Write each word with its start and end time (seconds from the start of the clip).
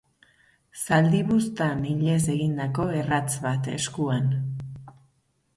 Zaldi 0.85 1.19
buztan 1.27 1.83
ilez 1.91 2.21
egindako 2.37 2.89
erratz 3.03 3.37
bat 3.47 3.73
eskuan. 3.77 4.37